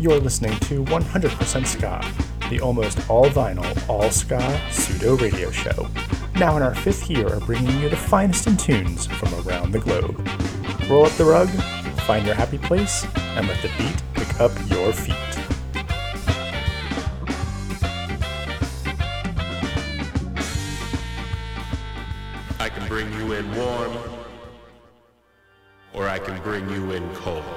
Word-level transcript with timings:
You're 0.00 0.20
listening 0.20 0.58
to 0.60 0.84
100% 0.84 1.66
Ska, 1.66 2.48
the 2.50 2.60
almost 2.60 3.08
all 3.08 3.26
vinyl, 3.26 3.88
all 3.88 4.10
ska 4.10 4.60
pseudo 4.70 5.16
radio 5.16 5.50
show. 5.50 5.88
Now 6.36 6.56
in 6.56 6.62
our 6.62 6.74
fifth 6.74 7.08
year 7.08 7.26
of 7.28 7.46
bringing 7.46 7.80
you 7.80 7.88
the 7.88 7.96
finest 7.96 8.46
in 8.46 8.56
tunes 8.56 9.06
from 9.06 9.32
around 9.46 9.72
the 9.72 9.78
globe. 9.78 10.16
Roll 10.90 11.06
up 11.06 11.12
the 11.12 11.24
rug, 11.24 11.48
find 12.06 12.26
your 12.26 12.34
happy 12.34 12.58
place, 12.58 13.06
and 13.36 13.48
let 13.48 13.62
the 13.62 13.70
beat 13.78 14.02
pick 14.14 14.40
up 14.40 14.52
your 14.68 14.92
feet. 14.92 15.14
I 22.60 22.68
can 22.68 22.86
bring 22.88 23.12
you 23.14 23.32
in 23.32 23.54
warm, 23.56 23.92
cold. 27.24 27.53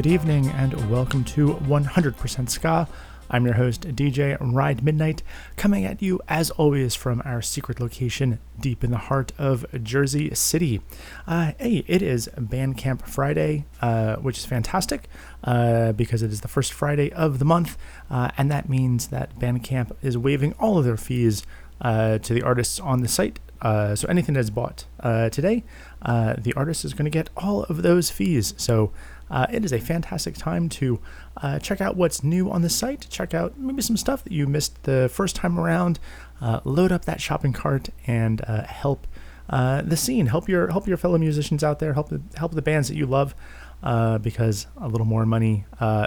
Good 0.00 0.12
evening 0.12 0.48
and 0.48 0.90
welcome 0.90 1.24
to 1.24 1.56
100% 1.56 2.48
Ska. 2.48 2.88
I'm 3.28 3.44
your 3.44 3.56
host, 3.56 3.82
DJ 3.82 4.38
Ride 4.40 4.82
Midnight, 4.82 5.22
coming 5.56 5.84
at 5.84 6.00
you 6.00 6.22
as 6.26 6.50
always 6.52 6.94
from 6.94 7.20
our 7.26 7.42
secret 7.42 7.80
location 7.80 8.38
deep 8.58 8.82
in 8.82 8.92
the 8.92 8.96
heart 8.96 9.32
of 9.36 9.66
Jersey 9.82 10.34
City. 10.34 10.80
Uh, 11.26 11.52
hey, 11.58 11.84
it 11.86 12.00
is 12.00 12.30
Bandcamp 12.34 13.06
Friday, 13.06 13.66
uh, 13.82 14.16
which 14.16 14.38
is 14.38 14.46
fantastic 14.46 15.06
uh, 15.44 15.92
because 15.92 16.22
it 16.22 16.32
is 16.32 16.40
the 16.40 16.48
first 16.48 16.72
Friday 16.72 17.12
of 17.12 17.38
the 17.38 17.44
month, 17.44 17.76
uh, 18.08 18.30
and 18.38 18.50
that 18.50 18.70
means 18.70 19.08
that 19.08 19.38
Bandcamp 19.38 19.94
is 20.00 20.16
waiving 20.16 20.54
all 20.54 20.78
of 20.78 20.86
their 20.86 20.96
fees 20.96 21.42
uh, 21.82 22.16
to 22.16 22.32
the 22.32 22.40
artists 22.40 22.80
on 22.80 23.02
the 23.02 23.08
site. 23.08 23.38
Uh, 23.60 23.94
so 23.94 24.08
anything 24.08 24.34
that's 24.34 24.48
bought 24.48 24.86
today, 25.30 25.62
the 26.02 26.54
artist 26.56 26.86
is 26.86 26.94
going 26.94 27.04
to 27.04 27.10
get 27.10 27.28
all 27.36 27.64
of 27.64 27.82
those 27.82 28.08
fees. 28.08 28.54
So 28.56 28.90
uh, 29.30 29.46
it 29.50 29.64
is 29.64 29.72
a 29.72 29.78
fantastic 29.78 30.36
time 30.36 30.68
to 30.68 31.00
uh, 31.36 31.58
check 31.58 31.80
out 31.80 31.96
what's 31.96 32.22
new 32.22 32.50
on 32.50 32.62
the 32.62 32.68
site, 32.68 33.06
check 33.08 33.34
out 33.34 33.58
maybe 33.58 33.82
some 33.82 33.96
stuff 33.96 34.24
that 34.24 34.32
you 34.32 34.46
missed 34.46 34.82
the 34.84 35.10
first 35.12 35.36
time 35.36 35.58
around, 35.58 35.98
uh, 36.40 36.60
load 36.64 36.92
up 36.92 37.04
that 37.04 37.20
shopping 37.20 37.52
cart, 37.52 37.88
and 38.06 38.42
uh, 38.46 38.64
help 38.64 39.06
uh, 39.48 39.82
the 39.82 39.96
scene. 39.96 40.26
Help 40.26 40.48
your 40.48 40.68
help 40.68 40.86
your 40.86 40.96
fellow 40.96 41.18
musicians 41.18 41.64
out 41.64 41.78
there. 41.78 41.94
Help 41.94 42.08
the, 42.08 42.20
help 42.36 42.52
the 42.52 42.62
bands 42.62 42.88
that 42.88 42.96
you 42.96 43.06
love. 43.06 43.34
Uh, 43.82 44.18
because 44.18 44.66
a 44.76 44.86
little 44.86 45.06
more 45.06 45.24
money 45.24 45.64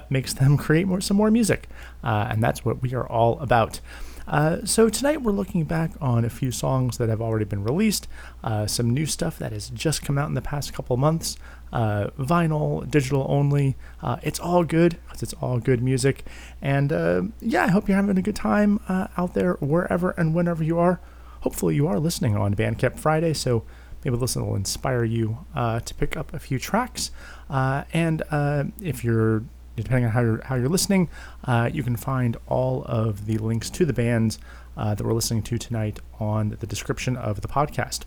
makes 0.08 0.32
them 0.36 0.58
create 0.60 0.86
more 0.86 1.02
some 1.02 1.18
more 1.18 1.32
music, 1.32 1.68
and 2.04 2.44
that's 2.44 2.64
what 2.64 2.84
we 2.84 2.94
are 2.94 3.08
all 3.08 3.40
about. 3.40 3.80
Uh, 4.28 4.66
so 4.66 4.90
tonight 4.90 5.22
we're 5.22 5.32
looking 5.32 5.64
back 5.66 5.92
on 6.00 6.24
a 6.24 6.30
few 6.30 6.52
songs 6.52 6.98
that 6.98 7.10
have 7.10 7.22
already 7.22 7.46
been 7.46 7.64
released, 7.64 8.08
uh, 8.44 8.66
some 8.66 8.90
new 8.90 9.06
stuff 9.06 9.38
that 9.38 9.52
has 9.52 9.70
just 9.70 10.02
come 10.02 10.18
out 10.18 10.28
in 10.30 10.34
the 10.34 10.42
past 10.42 10.74
couple 10.74 10.96
months, 10.98 11.38
uh, 11.74 12.08
vinyl, 12.18 12.90
digital 12.90 13.26
only. 13.28 13.76
Uh, 14.02 14.18
it's 14.24 14.40
all 14.40 14.64
good 14.64 14.98
it's 15.22 15.34
all 15.34 15.60
good 15.60 15.82
music. 15.82 16.26
And 16.62 16.94
uh, 16.94 17.24
yeah, 17.42 17.66
I 17.66 17.68
hope 17.68 17.88
you're 17.88 17.98
having 17.98 18.18
a 18.18 18.22
good 18.22 18.36
time 18.36 18.80
out 18.90 19.34
there 19.34 19.54
wherever 19.56 20.12
and 20.12 20.34
whenever 20.34 20.64
you 20.64 20.80
are. 20.80 21.00
Hopefully 21.42 21.76
you 21.76 21.88
are 21.88 22.00
listening 22.00 22.38
on 22.38 22.56
Bandcamp 22.56 22.98
Friday, 23.00 23.34
so 23.34 23.64
maybe 24.04 24.18
this 24.18 24.36
will 24.36 24.56
inspire 24.56 25.04
you 25.04 25.40
to 25.56 25.94
pick 25.98 26.16
up 26.16 26.34
a 26.34 26.40
few 26.40 26.60
tracks. 26.60 27.12
and 27.50 28.22
if 28.82 29.04
you're 29.04 29.44
depending 29.76 30.06
on 30.06 30.12
how 30.12 30.22
you're 30.22 30.44
how 30.46 30.56
you're 30.56 30.70
listening, 30.70 31.10
uh, 31.46 31.70
you 31.72 31.84
can 31.84 31.96
find 31.96 32.38
all 32.48 32.84
of 32.86 33.26
the 33.26 33.38
links 33.38 33.70
to 33.72 33.86
the 33.86 33.94
bands 33.94 34.40
uh, 34.78 34.94
that 34.96 35.04
we're 35.04 35.14
listening 35.14 35.44
to 35.44 35.58
tonight 35.58 36.00
on 36.20 36.58
the 36.60 36.68
description 36.68 37.16
of 37.16 37.42
the 37.42 37.48
podcast. 37.48 38.02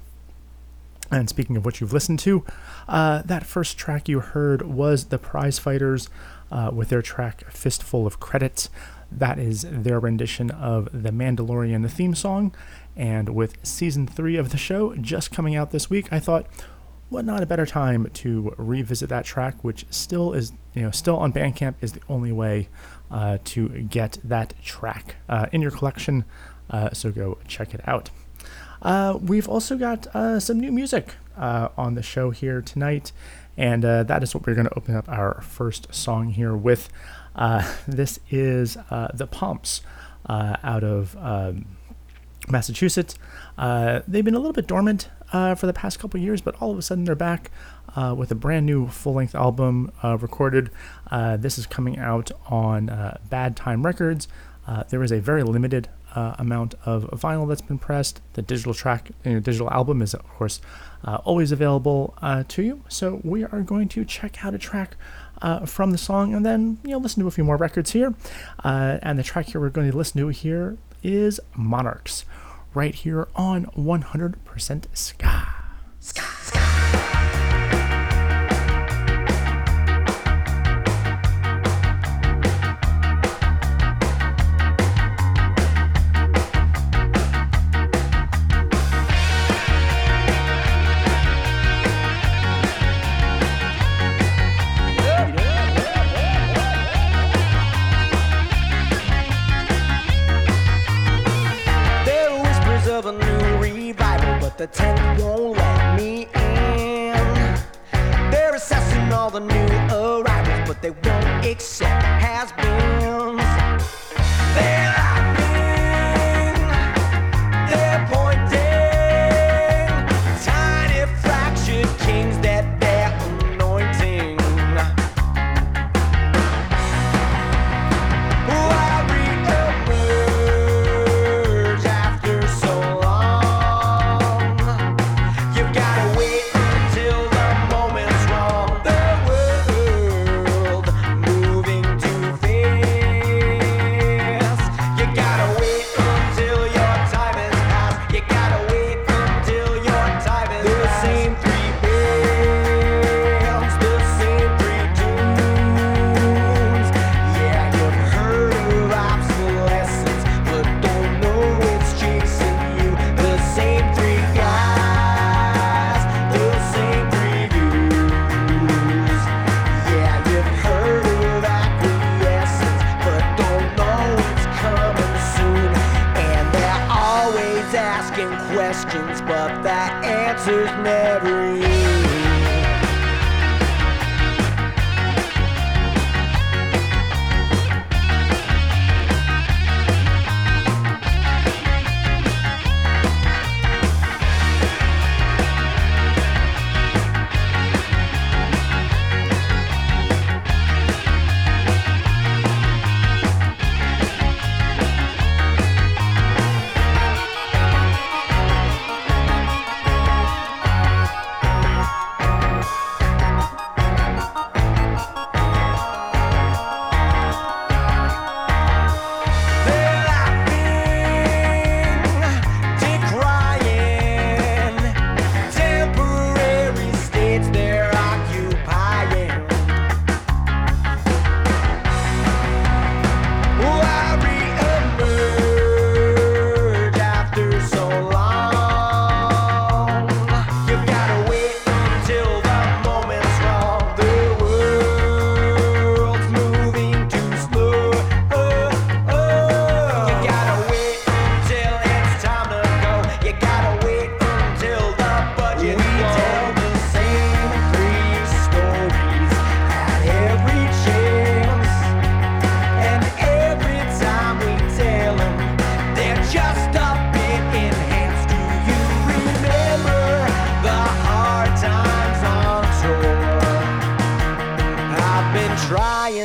And 1.11 1.29
speaking 1.29 1.57
of 1.57 1.65
what 1.65 1.81
you've 1.81 1.93
listened 1.93 2.19
to, 2.21 2.45
uh, 2.89 3.23
that 3.25 3.47
first 3.47 3.79
track 3.79 4.09
you 4.09 4.21
heard 4.21 4.63
was 4.63 5.07
the 5.07 5.19
Prize 5.19 5.59
Fighters 5.59 6.09
uh, 6.51 6.71
with 6.73 6.89
their 6.89 7.03
track 7.03 7.45
Fistful 7.51 8.07
of 8.07 8.19
Credits. 8.19 8.71
That 9.11 9.39
is 9.39 9.65
their 9.71 10.01
rendition 10.01 10.51
of 10.51 10.89
the 10.93 11.11
Mandalorian 11.11 11.89
theme 11.91 12.15
song. 12.15 12.55
And 12.97 13.35
with 13.35 13.65
season 13.65 14.07
three 14.07 14.37
of 14.37 14.51
the 14.51 14.57
show 14.57 14.95
just 14.97 15.31
coming 15.31 15.55
out 15.55 15.71
this 15.71 15.89
week, 15.89 16.13
I 16.13 16.19
thought, 16.19 16.47
what 17.09 17.25
not 17.25 17.41
a 17.41 17.47
better 17.47 17.67
time 17.67 18.11
to 18.15 18.53
revisit 18.57 19.09
that 19.11 19.25
track, 19.25 19.63
which 19.63 19.87
still 19.91 20.33
is, 20.33 20.53
you 20.75 20.83
know, 20.83 20.91
still 20.91 21.17
on 21.17 21.33
Bandcamp 21.33 21.77
is 21.81 21.93
the 21.93 22.01
only 22.09 22.33
way 22.33 22.69
uh, 23.13 23.39
to 23.45 23.69
get 23.69 24.19
that 24.25 24.55
track 24.65 25.17
uh, 25.29 25.47
in 25.53 25.63
your 25.63 25.71
collection. 25.71 26.25
Uh, 26.69 26.91
so 26.93 27.13
go 27.13 27.39
check 27.47 27.75
it 27.75 27.81
out. 27.87 28.11
Uh, 28.87 29.19
we've 29.21 29.49
also 29.49 29.77
got 29.77 30.07
uh, 30.15 30.39
some 30.39 30.61
new 30.61 30.71
music 30.71 31.17
uh, 31.37 31.71
on 31.77 31.97
the 31.97 32.03
show 32.05 32.31
here 32.31 32.63
tonight, 32.63 33.11
and 33.57 33.83
that 33.83 34.23
is 34.23 34.33
what 34.33 34.47
we're 34.47 34.55
going 34.55 34.69
to 34.69 34.79
open 34.79 34.95
up 34.95 35.09
our 35.09 35.43
first 35.43 35.93
song 35.93 36.31
here 36.31 36.55
with. 36.55 36.89
this 37.89 38.21
is 38.31 38.75
The 39.13 39.29
Pumps 39.29 39.81
out 40.29 40.85
of 40.85 41.17
um, 41.17 41.67
Massachusetts. 42.49 43.17
they've 43.59 44.25
been 44.25 44.37
a 44.37 44.39
little 44.39 44.53
bit 44.53 44.69
dormant 44.69 45.09
for 45.33 45.67
the 45.67 45.73
past 45.73 45.99
couple 45.99 46.21
years, 46.21 46.41
but 46.41 46.55
all 46.63 46.71
of 46.71 46.79
a 46.79 46.83
sudden 46.83 47.03
they're 47.03 47.17
back 47.17 47.51
uh, 47.97 48.15
with 48.17 48.31
a 48.31 48.37
brand 48.37 48.67
new 48.67 48.87
full 48.87 49.15
length 49.15 49.35
album 49.35 49.91
uh, 50.05 50.17
recorded. 50.17 50.71
Uh, 51.11 51.37
this 51.37 51.59
is 51.59 51.67
coming 51.67 51.99
out 51.99 52.31
on 52.47 52.87
Bad 53.29 53.57
Time 53.57 53.85
Records. 53.85 54.29
there 54.91 55.03
is 55.03 55.11
a 55.11 55.19
very 55.19 55.43
limited 55.43 55.89
uh, 56.17 56.35
amount 56.39 56.75
of 56.85 57.05
vinyl 57.11 57.47
that's 57.47 57.61
been 57.61 57.79
pressed. 57.79 58.21
The 58.33 58.43
digital 58.43 58.75
track, 58.75 59.11
you 59.25 59.35
know, 59.35 59.41
digital 59.41 59.71
album 59.71 60.03
is 60.03 60.15
of 60.15 60.27
course 60.35 60.61
uh, 61.05 61.19
always 61.25 61.53
available 61.53 62.15
uh, 62.23 62.43
to 62.49 62.63
you. 62.63 62.83
So 62.89 63.21
we 63.23 63.45
are 63.45 63.61
going 63.61 63.89
to 63.91 64.05
check 64.05 64.45
out 64.45 64.55
a 64.55 64.59
track 64.59 64.97
uh, 65.43 65.67
from 65.67 65.91
the 65.93 65.99
song 65.99 66.35
and 66.35 66.45
then 66.45 66.79
you 66.83 66.91
know 66.91 66.99
listen 66.99 67.21
to 67.23 67.29
a 67.29 67.31
few 67.31 67.45
more 67.45 67.57
records 67.57 67.93
here. 67.93 68.15
Uh, 68.65 68.99
and 69.03 69.19
the 69.19 69.23
track 69.23 69.47
here 69.47 69.61
we're 69.61 69.69
going 69.69 69.91
to 69.91 69.97
listen 69.97 70.21
to 70.23 70.29
here 70.29 70.79
is 71.03 71.39
Monarchs, 71.55 72.25
right 72.75 72.95
here 72.95 73.29
on 73.37 73.67
100% 73.67 74.85
Ska. 74.95 75.49
Ska. 76.01 76.23
Ska. 76.23 76.66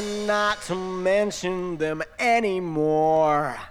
Goes 0.01 0.29
out 0.29 0.59
to 0.63 0.73
mention 0.73 1.77
them 1.77 2.01
rude 2.17 3.70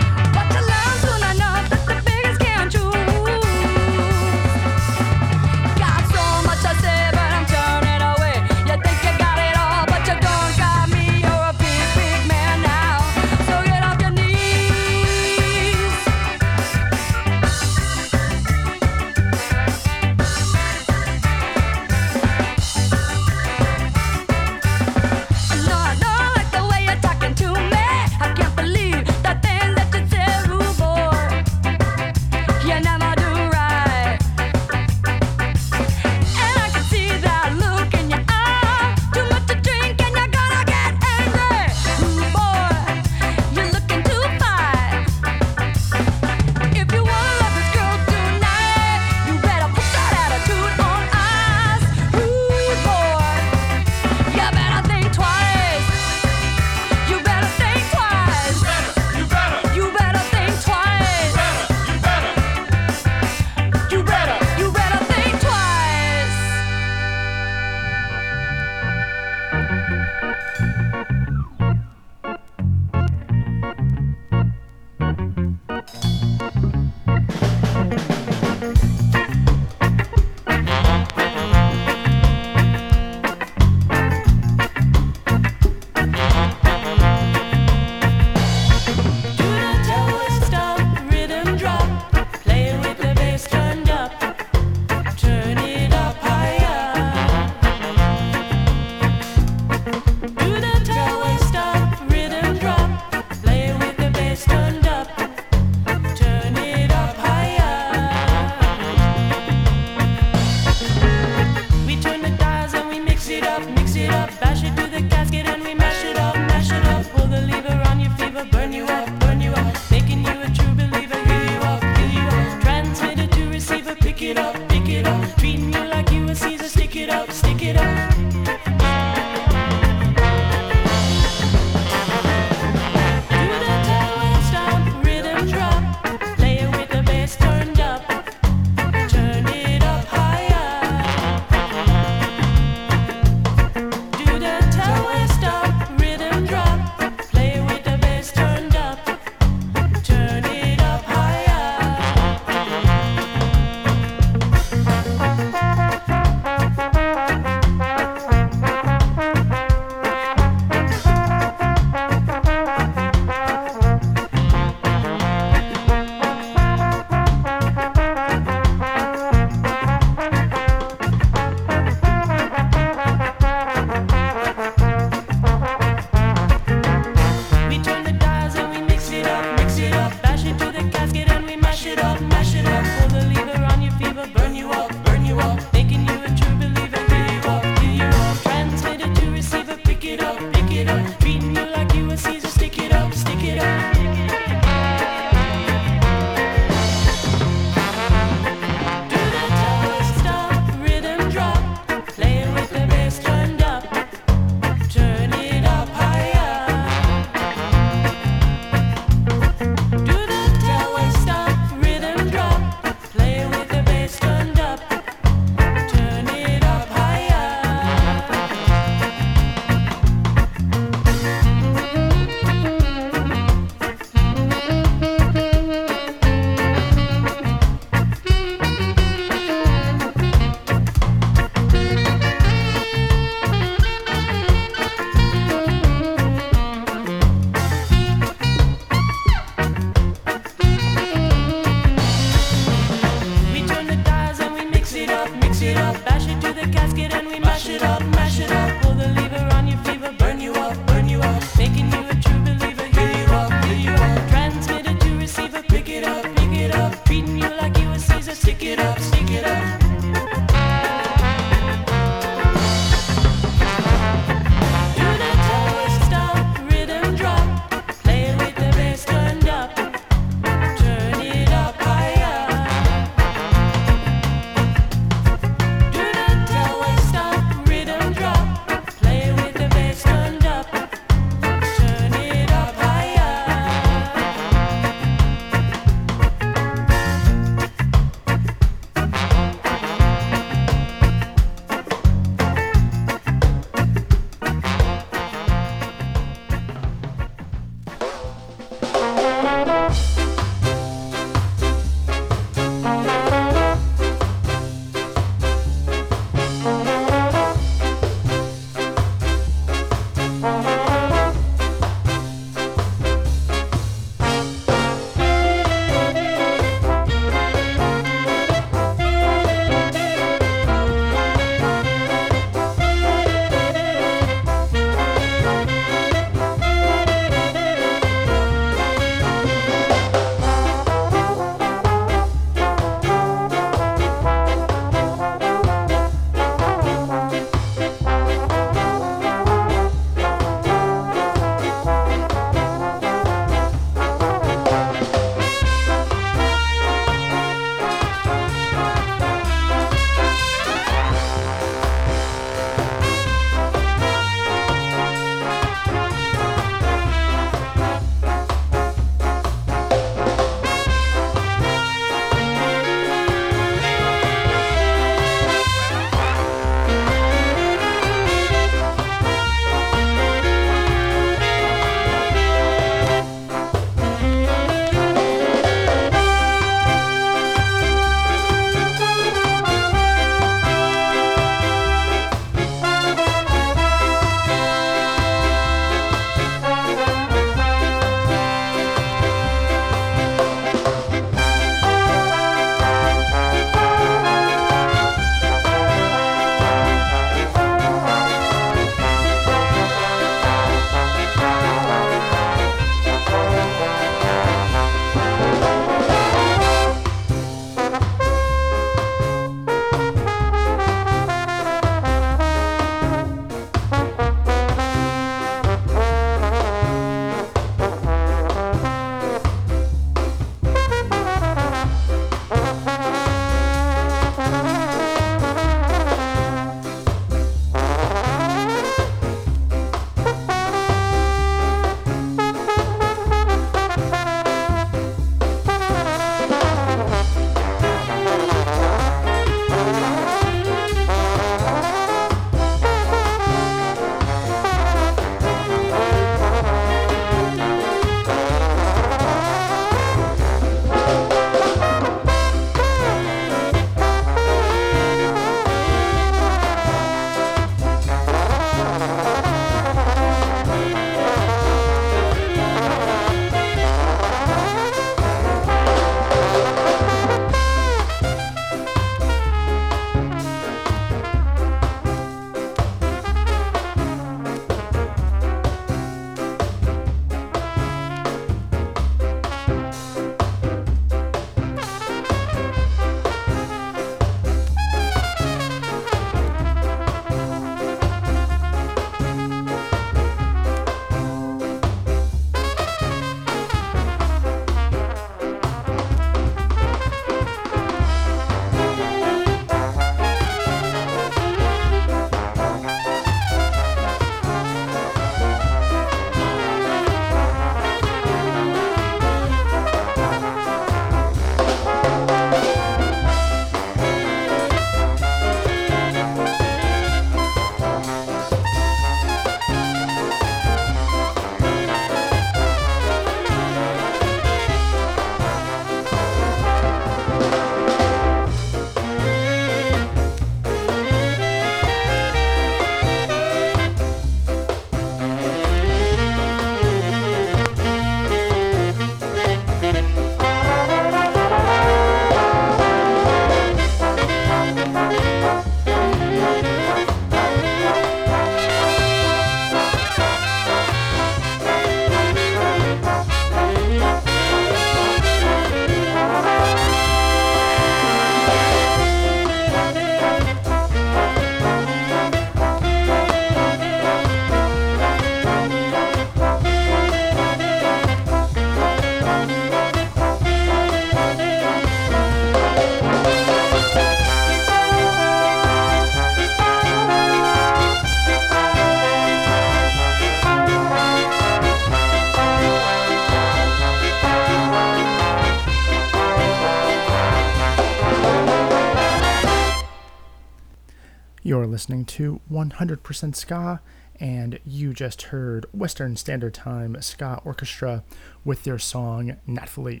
listening 591.84 592.06
to 592.06 592.40
100% 592.50 593.36
Ska, 593.36 593.78
and 594.18 594.58
you 594.64 594.94
just 594.94 595.20
heard 595.20 595.66
Western 595.74 596.16
Standard 596.16 596.54
Time 596.54 596.96
Ska 597.02 597.42
Orchestra 597.44 598.02
with 598.42 598.64
their 598.64 598.78
song 598.78 599.36
Natfully. 599.46 600.00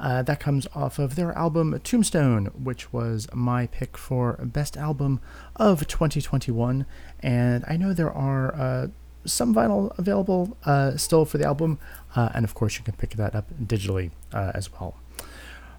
Uh, 0.00 0.24
that 0.24 0.40
comes 0.40 0.66
off 0.74 0.98
of 0.98 1.14
their 1.14 1.30
album 1.38 1.78
Tombstone, 1.84 2.46
which 2.46 2.92
was 2.92 3.28
my 3.32 3.68
pick 3.68 3.96
for 3.96 4.40
Best 4.42 4.76
Album 4.76 5.20
of 5.54 5.86
2021. 5.86 6.84
And 7.20 7.64
I 7.68 7.76
know 7.76 7.92
there 7.92 8.12
are 8.12 8.52
uh, 8.52 8.86
some 9.24 9.54
vinyl 9.54 9.96
available 9.96 10.56
uh, 10.64 10.96
still 10.96 11.24
for 11.24 11.38
the 11.38 11.44
album, 11.44 11.78
uh, 12.16 12.30
and 12.34 12.44
of 12.44 12.54
course, 12.54 12.76
you 12.76 12.82
can 12.82 12.94
pick 12.94 13.10
that 13.10 13.36
up 13.36 13.52
digitally 13.56 14.10
uh, 14.32 14.50
as 14.52 14.72
well. 14.72 14.96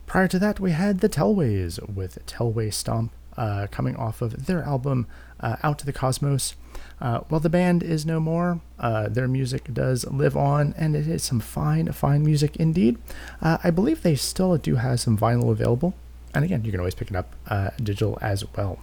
Prior 0.05 0.29
to 0.29 0.39
that, 0.39 0.61
we 0.61 0.71
had 0.71 1.01
the 1.01 1.09
Tellways 1.09 1.93
with 1.93 2.25
Telway 2.25 2.73
Stomp 2.73 3.11
uh, 3.37 3.67
coming 3.71 3.95
off 3.95 4.21
of 4.21 4.45
their 4.45 4.63
album 4.63 5.07
Out 5.41 5.79
to 5.79 5.85
the 5.85 5.93
Cosmos. 5.93 6.55
Uh, 6.99 7.19
while 7.29 7.39
the 7.39 7.49
band 7.49 7.81
is 7.81 8.05
no 8.05 8.19
more, 8.19 8.61
uh, 8.79 9.09
their 9.09 9.27
music 9.27 9.73
does 9.73 10.05
live 10.05 10.37
on, 10.37 10.75
and 10.77 10.95
it 10.95 11.07
is 11.07 11.23
some 11.23 11.39
fine, 11.39 11.91
fine 11.91 12.23
music 12.23 12.55
indeed. 12.57 12.97
Uh, 13.41 13.57
I 13.63 13.71
believe 13.71 14.03
they 14.03 14.15
still 14.15 14.55
do 14.57 14.75
have 14.75 14.99
some 14.99 15.17
vinyl 15.17 15.51
available, 15.51 15.95
and 16.35 16.45
again, 16.45 16.63
you 16.63 16.71
can 16.71 16.79
always 16.79 16.93
pick 16.93 17.09
it 17.09 17.15
up 17.15 17.35
uh, 17.47 17.71
digital 17.77 18.19
as 18.21 18.45
well. 18.55 18.79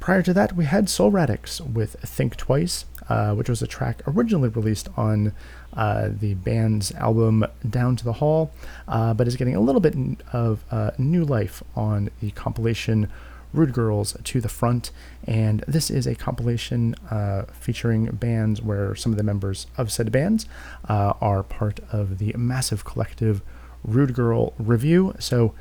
Prior 0.00 0.22
to 0.22 0.34
that, 0.34 0.54
we 0.54 0.64
had 0.64 0.88
Soul 0.88 1.12
Radics 1.12 1.60
with 1.60 1.94
Think 2.00 2.36
Twice, 2.36 2.84
which 3.34 3.48
was 3.48 3.62
a 3.62 3.66
track 3.66 4.02
originally 4.06 4.48
released 4.48 4.88
on 4.96 5.32
uh, 5.74 6.08
the 6.10 6.34
band's 6.34 6.92
album 6.92 7.44
Down 7.68 7.96
to 7.96 8.04
the 8.04 8.14
Hall, 8.14 8.50
uh, 8.88 9.14
but 9.14 9.28
is 9.28 9.36
getting 9.36 9.56
a 9.56 9.60
little 9.60 9.80
bit 9.80 9.94
of 10.32 10.64
uh, 10.70 10.90
new 10.98 11.24
life 11.24 11.62
on 11.74 12.10
the 12.20 12.30
compilation 12.32 13.08
Rude 13.52 13.72
Girls 13.72 14.16
to 14.22 14.40
the 14.40 14.48
Front. 14.48 14.90
And 15.26 15.64
this 15.66 15.90
is 15.90 16.06
a 16.06 16.14
compilation 16.14 16.94
uh, 17.10 17.46
featuring 17.52 18.06
bands 18.06 18.62
where 18.62 18.94
some 18.94 19.12
of 19.12 19.18
the 19.18 19.24
members 19.24 19.66
of 19.76 19.90
said 19.90 20.12
bands 20.12 20.46
uh, 20.88 21.14
are 21.20 21.42
part 21.42 21.80
of 21.90 22.18
the 22.18 22.34
massive 22.36 22.84
collective 22.84 23.42
Rude 23.84 24.14
Girl 24.14 24.52
Revue. 24.58 25.14
So 25.18 25.54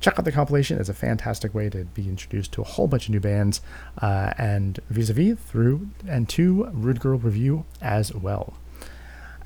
check 0.00 0.18
out 0.18 0.24
the 0.24 0.32
compilation. 0.32 0.78
It's 0.78 0.88
a 0.88 0.94
fantastic 0.94 1.54
way 1.54 1.70
to 1.70 1.84
be 1.84 2.08
introduced 2.08 2.52
to 2.52 2.62
a 2.62 2.64
whole 2.64 2.86
bunch 2.86 3.06
of 3.06 3.10
new 3.10 3.20
bands 3.20 3.60
and 4.00 4.78
vis 4.90 5.10
a 5.10 5.14
vis 5.14 5.38
through 5.38 5.88
and 6.06 6.28
to 6.30 6.64
Rude 6.72 7.00
Girl 7.00 7.18
Revue 7.18 7.64
as 7.80 8.14
well. 8.14 8.54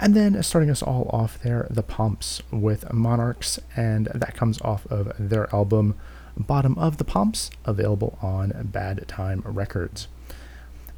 And 0.00 0.14
then 0.14 0.40
starting 0.44 0.70
us 0.70 0.82
all 0.82 1.10
off 1.12 1.42
there, 1.42 1.66
The 1.70 1.82
Pumps 1.82 2.40
with 2.52 2.92
Monarchs, 2.92 3.58
and 3.74 4.06
that 4.14 4.36
comes 4.36 4.60
off 4.60 4.86
of 4.86 5.12
their 5.18 5.52
album 5.52 5.96
Bottom 6.38 6.78
of 6.78 6.96
the 6.98 7.04
Pumps, 7.04 7.50
available 7.64 8.18
on 8.22 8.52
Bad 8.72 9.06
Time 9.08 9.42
Records. 9.44 10.08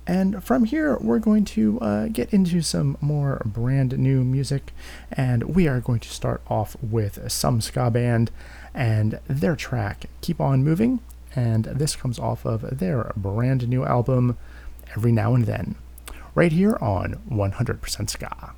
And 0.07 0.43
from 0.43 0.65
here, 0.65 0.97
we're 0.99 1.19
going 1.19 1.45
to 1.47 1.79
uh, 1.81 2.09
get 2.09 2.33
into 2.33 2.63
some 2.63 2.97
more 3.01 3.43
brand 3.45 3.97
new 3.99 4.25
music, 4.25 4.73
and 5.13 5.55
we 5.55 5.69
are 5.69 5.81
going 5.81 6.01
to 6.01 6.09
start 6.09 6.43
off 6.49 6.77
with 6.83 7.31
some 7.31 7.61
ska 7.61 7.91
band 7.91 8.31
and 8.75 9.21
their 9.29 9.55
track 9.55 10.07
Keep 10.21 10.41
On 10.41 10.65
Moving, 10.65 11.01
and 11.37 11.65
this 11.67 11.95
comes 11.95 12.19
off 12.19 12.45
of 12.45 12.79
their 12.79 13.13
brand 13.17 13.69
new 13.69 13.85
album 13.85 14.37
Every 14.97 15.13
Now 15.13 15.35
and 15.35 15.45
Then, 15.47 15.77
right 16.35 16.51
here 16.51 16.77
on 16.81 17.21
100% 17.31 18.11
Ska. 18.11 18.55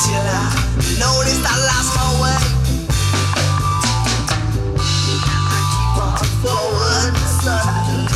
till 0.00 0.16
I 0.16 0.48
noticed 0.96 1.44
I 1.44 1.56
lost 1.68 1.90
my 1.98 2.08
way. 2.22 2.40
I 4.80 5.60
keep 5.72 5.96
on 6.00 6.24
forward, 6.40 7.12
suddenly 7.44 8.08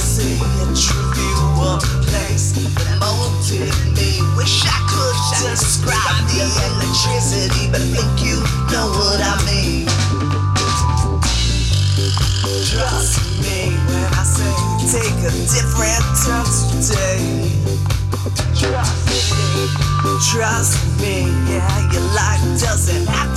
place 2.08 2.56
me. 2.56 4.08
Wish 4.36 4.64
I 4.64 4.80
could 4.88 5.16
describe 5.44 6.24
the 6.32 6.48
electricity, 6.72 7.68
but 7.70 7.80
I 7.80 7.88
think 7.92 8.12
you 8.24 8.40
know 8.72 8.88
what 8.96 9.20
I 9.20 9.36
mean. 9.44 9.84
Trust 12.64 13.20
me 13.44 13.76
when 13.88 14.08
I 14.08 14.24
say 14.24 14.54
take 14.88 15.20
a 15.20 15.32
different 15.52 16.04
turn 16.24 16.48
today 16.80 17.44
trust 20.30 20.78
me. 21.00 21.22
Yeah, 21.48 21.92
your 21.92 22.02
life 22.14 22.40
doesn't 22.60 23.06
have 23.06 23.33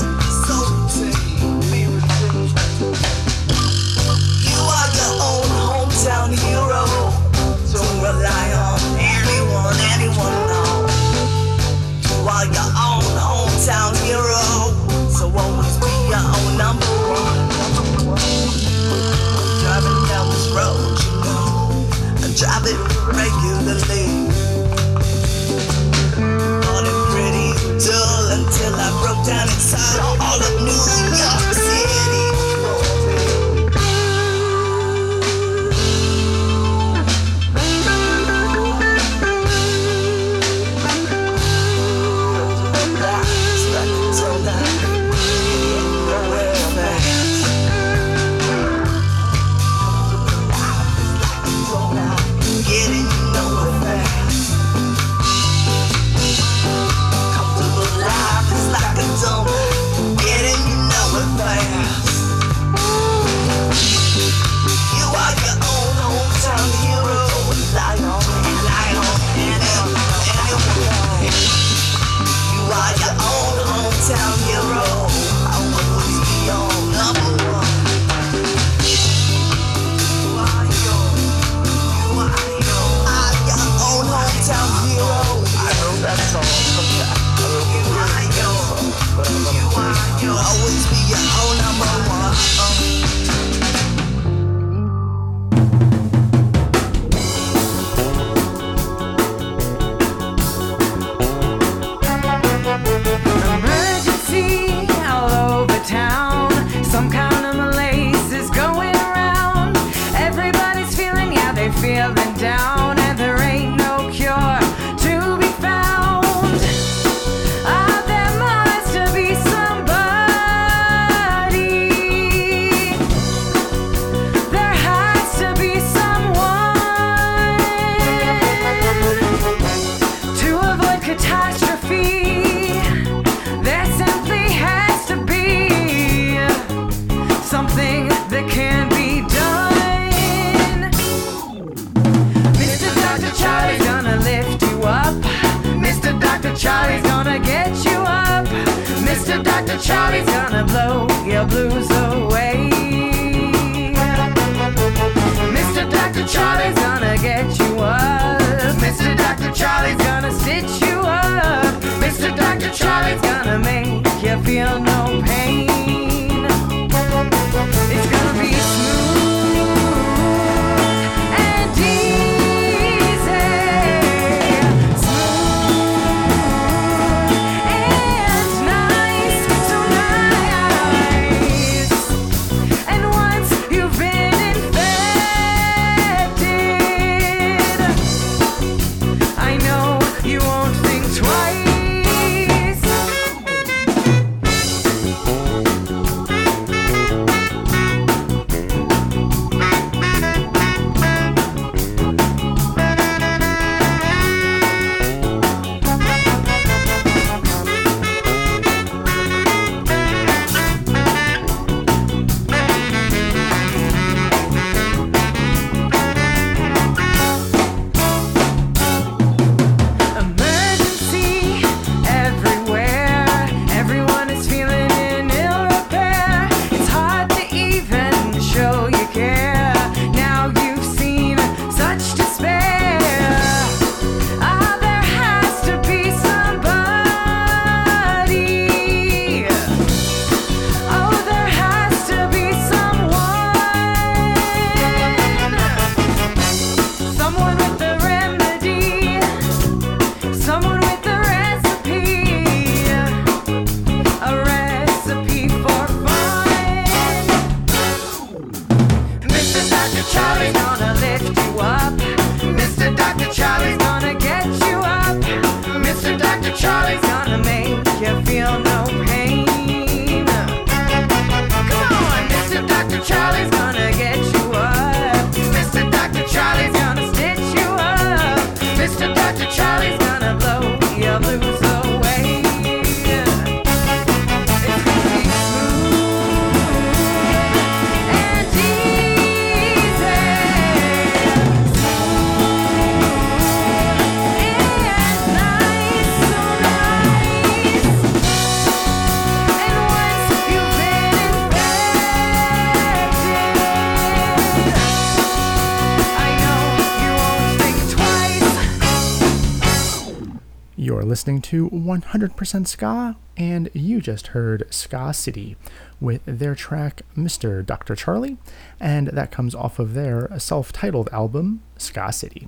You're 310.80 311.02
listening 311.02 311.42
to 311.42 311.72
100% 311.72 312.68
Ska, 312.68 313.16
and 313.36 313.72
you 313.74 314.00
just 314.00 314.28
heard 314.28 314.72
Ska 314.72 315.12
City 315.12 315.58
with 316.00 316.22
their 316.28 316.54
track 316.54 317.02
Mr. 317.18 317.66
Dr. 317.66 317.96
Charlie, 317.96 318.38
and 318.80 319.08
that 319.08 319.32
comes 319.32 319.56
off 319.56 319.80
of 319.80 319.96
their 319.96 320.30
self 320.38 320.72
titled 320.72 321.10
album, 321.12 321.64
Ska 321.80 322.14
City. 322.14 322.48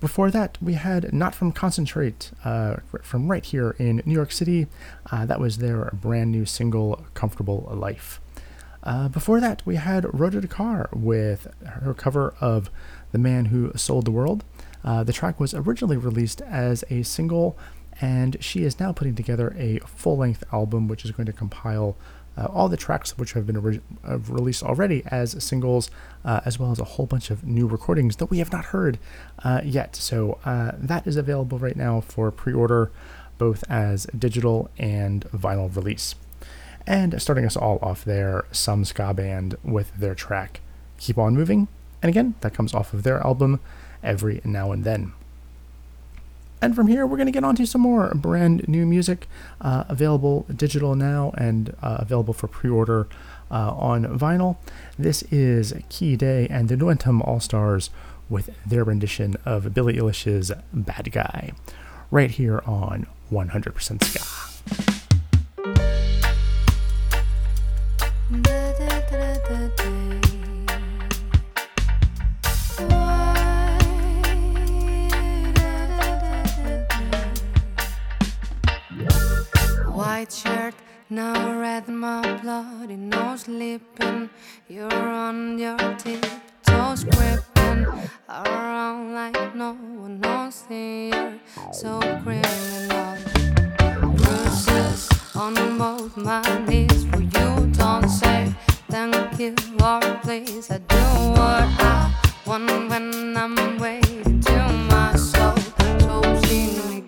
Before 0.00 0.30
that, 0.30 0.56
we 0.62 0.72
had 0.72 1.12
Not 1.12 1.34
From 1.34 1.52
Concentrate 1.52 2.30
uh, 2.42 2.76
from 3.02 3.30
right 3.30 3.44
here 3.44 3.76
in 3.78 4.02
New 4.06 4.14
York 4.14 4.32
City. 4.32 4.66
Uh, 5.10 5.26
that 5.26 5.38
was 5.38 5.58
their 5.58 5.90
brand 5.92 6.32
new 6.32 6.46
single, 6.46 7.04
Comfortable 7.12 7.70
Life. 7.70 8.18
Uh, 8.82 9.08
before 9.08 9.40
that, 9.40 9.60
we 9.66 9.76
had 9.76 10.06
Rhoda 10.18 10.40
Dakar 10.40 10.88
with 10.90 11.46
her 11.66 11.92
cover 11.92 12.34
of 12.40 12.70
The 13.12 13.18
Man 13.18 13.46
Who 13.46 13.72
Sold 13.76 14.06
the 14.06 14.10
World. 14.10 14.42
Uh, 14.84 15.04
the 15.04 15.12
track 15.12 15.38
was 15.38 15.54
originally 15.54 15.96
released 15.96 16.40
as 16.42 16.84
a 16.90 17.02
single, 17.02 17.56
and 18.00 18.36
she 18.40 18.64
is 18.64 18.80
now 18.80 18.92
putting 18.92 19.14
together 19.14 19.54
a 19.56 19.78
full 19.80 20.16
length 20.16 20.44
album 20.52 20.88
which 20.88 21.04
is 21.04 21.10
going 21.10 21.26
to 21.26 21.32
compile 21.32 21.96
uh, 22.36 22.46
all 22.46 22.68
the 22.68 22.76
tracks 22.78 23.18
which 23.18 23.34
have 23.34 23.46
been 23.46 23.58
ori- 23.58 23.80
uh, 24.08 24.18
released 24.18 24.62
already 24.62 25.02
as 25.08 25.42
singles, 25.44 25.90
uh, 26.24 26.40
as 26.46 26.58
well 26.58 26.72
as 26.72 26.78
a 26.78 26.84
whole 26.84 27.04
bunch 27.04 27.30
of 27.30 27.44
new 27.44 27.66
recordings 27.66 28.16
that 28.16 28.26
we 28.26 28.38
have 28.38 28.50
not 28.50 28.66
heard 28.66 28.98
uh, 29.44 29.60
yet. 29.62 29.94
So 29.94 30.38
that 30.44 31.06
is 31.06 31.16
available 31.16 31.58
right 31.58 31.76
now 31.76 32.00
for 32.00 32.30
pre 32.30 32.54
order, 32.54 32.90
both 33.36 33.64
as 33.70 34.06
digital 34.18 34.70
and 34.78 35.24
vinyl 35.26 35.74
release. 35.74 36.14
And 36.86 37.20
starting 37.20 37.44
us 37.44 37.56
all 37.56 37.78
off 37.82 38.04
there, 38.04 38.44
some 38.50 38.84
ska 38.84 39.14
band 39.14 39.56
with 39.62 39.94
their 39.96 40.14
track 40.14 40.60
Keep 40.98 41.18
On 41.18 41.34
Moving. 41.34 41.68
And 42.02 42.08
again, 42.08 42.34
that 42.40 42.54
comes 42.54 42.74
off 42.74 42.92
of 42.92 43.02
their 43.02 43.20
album 43.20 43.60
Every 44.02 44.40
Now 44.44 44.72
and 44.72 44.84
Then. 44.84 45.12
And 46.62 46.76
from 46.76 46.86
here, 46.86 47.04
we're 47.04 47.16
going 47.16 47.26
to 47.26 47.32
get 47.32 47.42
on 47.42 47.56
to 47.56 47.66
some 47.66 47.80
more 47.80 48.12
brand 48.14 48.68
new 48.68 48.86
music 48.86 49.26
uh, 49.60 49.82
available 49.88 50.46
digital 50.54 50.94
now 50.94 51.32
and 51.36 51.74
uh, 51.82 51.96
available 51.98 52.32
for 52.32 52.46
pre 52.46 52.70
order 52.70 53.08
uh, 53.50 53.72
on 53.74 54.04
vinyl. 54.18 54.56
This 54.96 55.22
is 55.24 55.74
Key 55.88 56.16
Day 56.16 56.46
and 56.48 56.68
the 56.68 56.76
Nuentum 56.76 57.20
All 57.26 57.40
Stars 57.40 57.90
with 58.28 58.50
their 58.64 58.84
rendition 58.84 59.36
of 59.44 59.74
Billie 59.74 59.94
Eilish's 59.94 60.52
Bad 60.72 61.10
Guy, 61.10 61.52
right 62.12 62.30
here 62.30 62.62
on 62.64 63.06
100% 63.30 64.04
Ska. 64.04 66.01
Now 81.10 81.58
red 81.58 81.88
my 81.88 82.22
bloody 82.40 82.94
no 82.94 83.34
sleeping. 83.34 84.30
You're 84.68 84.92
on 84.92 85.58
your 85.58 85.76
tiptoes 85.96 87.02
gripping 87.02 87.86
around 88.28 89.14
like 89.14 89.56
no 89.56 89.72
one 89.72 90.20
knows 90.20 90.62
here. 90.68 91.40
So 91.72 91.98
criminal. 92.22 93.18
Bruises 94.14 95.08
on 95.34 95.54
both 95.76 96.16
my 96.16 96.40
knees 96.68 97.04
for 97.06 97.20
you. 97.20 97.66
Don't 97.72 98.08
say 98.08 98.54
thank 98.88 99.40
you 99.40 99.56
or 99.82 100.00
please. 100.22 100.70
I 100.70 100.78
do 100.78 101.02
what 101.34 101.66
I 101.82 102.14
want 102.46 102.70
when 102.88 103.36
I'm 103.36 103.76
waiting 103.78 104.31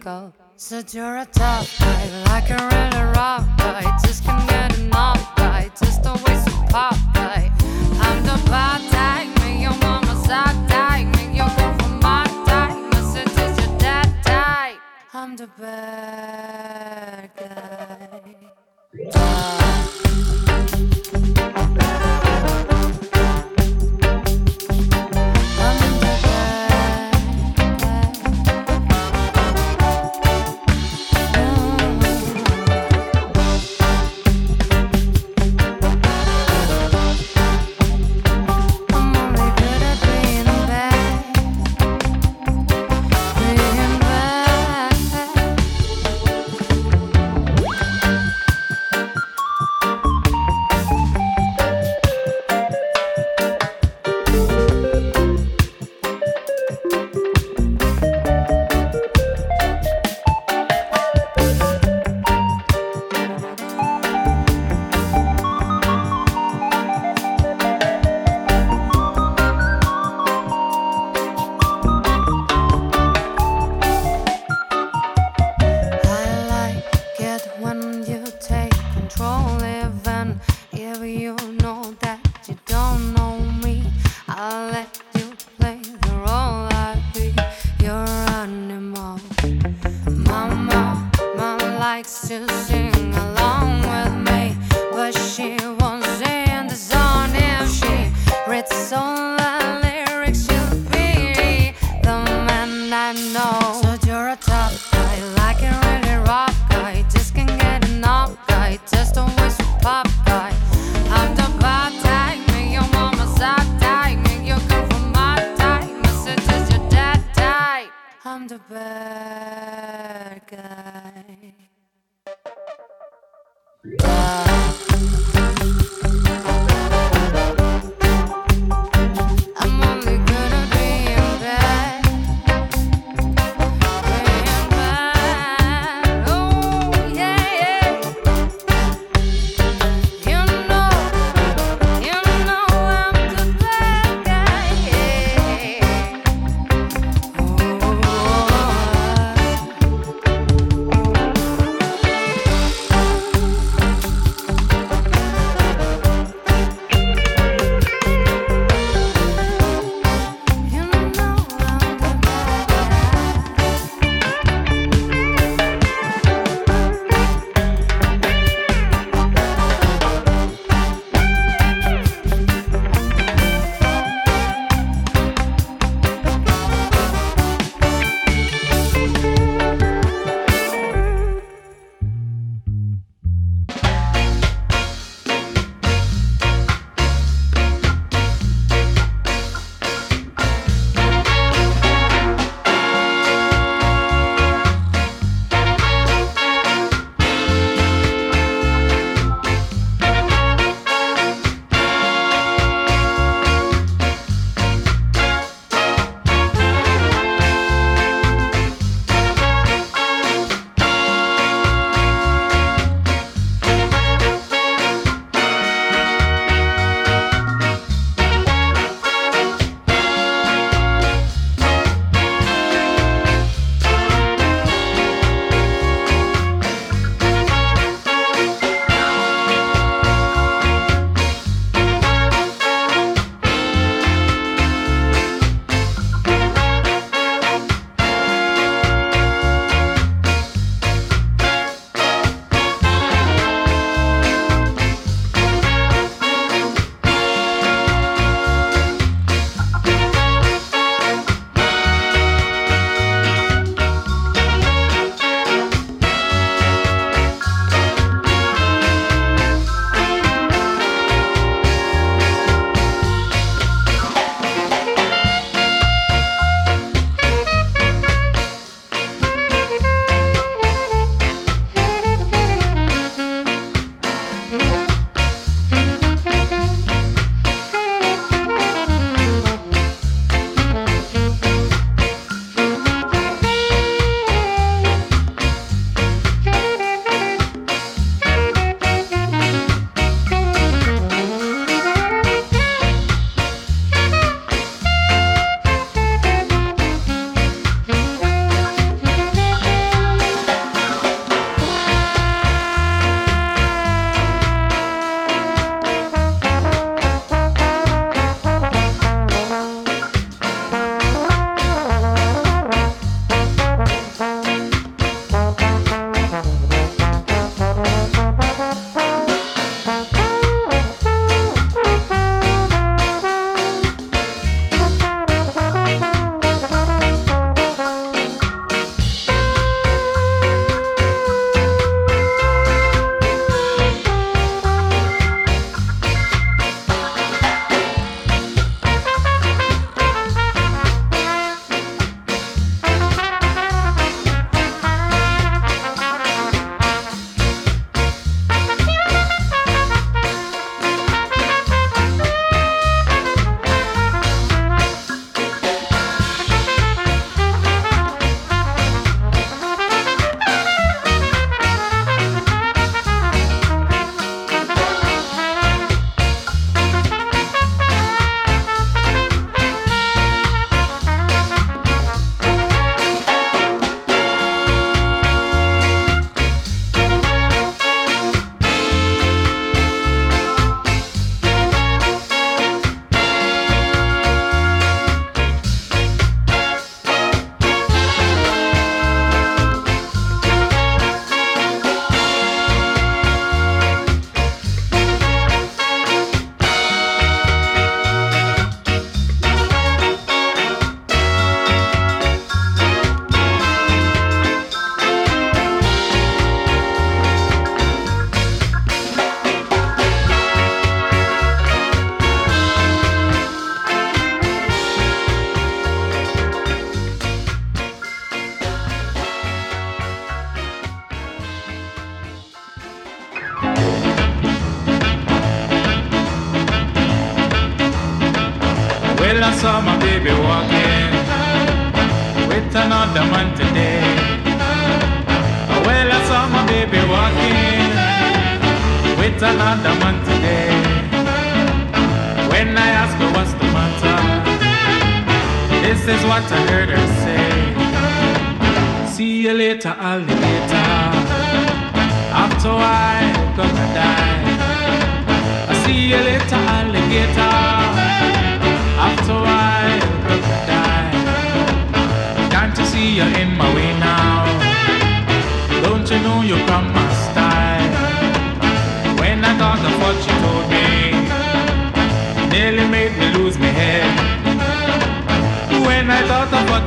cynical. 0.05 0.33
Said 0.57 0.95
you're 0.95 1.17
a 1.17 1.27
tough 1.27 1.79
guy, 1.79 2.23
like 2.27 2.51
a 2.51 2.55
really 2.55 3.05
rough 3.13 3.47
guy. 3.59 3.99
Just 4.05 4.25
can't 4.25 4.49
get 4.49 4.79
enough 4.79 5.37
guy, 5.37 5.71
just 5.79 6.07
a 6.07 6.13
pop 6.71 6.97
guy. 7.15 7.51
I'm 8.01 8.23
the 8.23 8.41
bad 8.51 8.81
type, 8.93 9.29
make 9.41 9.61
your 9.63 9.77
mama 9.79 10.15
sad 10.27 10.69
type, 10.69 11.07
make 11.17 11.37
your 11.37 11.49
girl 11.57 11.75
from 11.79 12.01
my 12.01 12.25
type. 12.47 12.77
Message 12.93 13.39
is 13.39 13.59
your 13.59 13.79
dad 13.79 14.09
type. 14.25 14.79
I'm 15.13 15.37
the 15.37 15.47
bad 15.59 17.31
guy. 17.37 18.35
I'm 21.57 22.14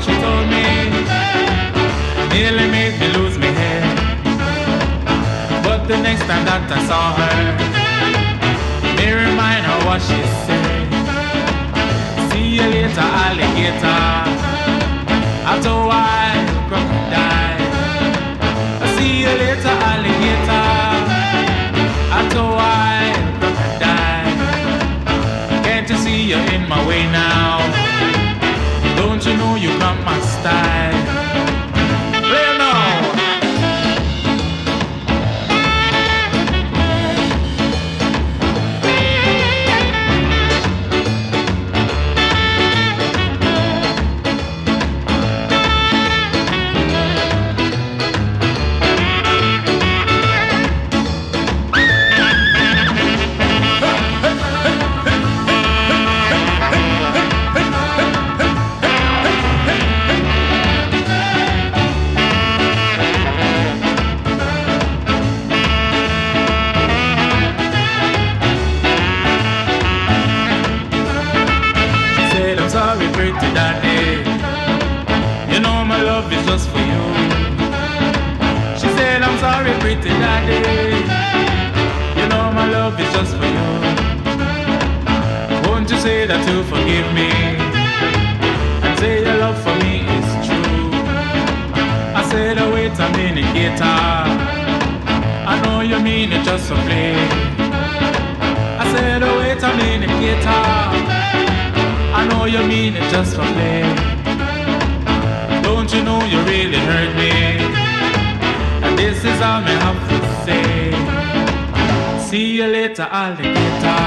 you 0.07 0.15
told 0.25 0.47
me, 0.49 0.65
nearly 2.33 2.67
made 2.71 2.95
me 2.99 3.07
lose 3.17 3.37
my 3.37 3.51
head. 3.59 3.83
But 5.63 5.87
the 5.87 5.97
next 5.97 6.23
time 6.29 6.43
that 6.45 6.63
I 6.71 6.79
saw 6.89 7.13
her, 7.19 7.39
me 8.97 9.07
remind 9.11 9.63
her 9.69 9.79
what 9.87 9.99
she 10.01 10.19
said. 10.45 10.87
See 12.31 12.47
you 12.57 12.65
later, 12.75 13.07
alligator. 13.25 14.05
After 15.51 15.69
a 15.69 15.85
while, 15.91 16.45
crocodile. 16.69 17.65
See 18.95 19.21
you 19.23 19.33
later, 19.43 19.75
alligator. 19.91 20.67
After 22.17 22.39
a 22.39 22.51
while, 22.59 23.19
crocodile. 23.39 24.35
Can't 25.63 25.87
you 25.89 25.97
see 25.97 26.19
you're 26.29 26.47
in 26.55 26.63
my 26.67 26.79
way 26.87 27.03
now? 27.11 27.56
Don't 29.17 29.31
you 29.31 29.37
know 29.37 29.55
you 29.55 29.69
got 29.79 30.05
my 30.05 30.19
style? 30.19 31.16
Guitar. 93.57 94.27
I 95.51 95.59
know 95.63 95.81
you 95.81 95.99
mean 95.99 96.31
it 96.31 96.43
just 96.45 96.67
for 96.69 96.79
play. 96.87 97.15
I 98.81 98.83
said, 98.93 99.23
oh, 99.23 99.39
wait 99.39 99.63
a 99.69 99.71
minute, 99.81 100.13
guitar. 100.21 100.93
I 102.19 102.21
know 102.29 102.45
you 102.45 102.61
mean 102.67 102.95
it 102.95 103.07
just 103.09 103.35
for 103.35 103.47
play. 103.55 103.81
Don't 105.63 105.89
you 105.93 106.01
know 106.03 106.21
you 106.33 106.39
really 106.53 106.81
hurt 106.89 107.11
me? 107.21 107.33
And 108.85 108.93
this 108.97 109.17
is 109.25 109.39
all 109.41 109.61
me 109.67 109.73
have 109.85 110.01
to 110.09 110.17
say. 110.45 110.91
See 112.27 112.57
you 112.57 112.67
later, 112.67 113.07
alligator. 113.23 114.03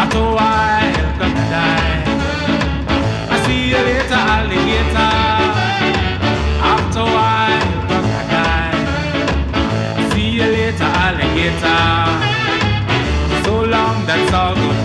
After 0.00 0.18
a 0.18 0.32
while, 0.38 0.96
crocodile. 1.16 2.04
I 3.34 3.36
see 3.46 3.62
you 3.70 3.80
later, 3.88 4.20
alligator. 4.34 5.33
Alligator. 11.34 12.14
So 13.44 13.62
long, 13.62 14.06
that's 14.06 14.32
all 14.32 14.54
goodbye. 14.54 14.83